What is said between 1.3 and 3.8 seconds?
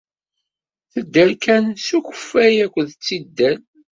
kan s ukeffay akked tidal.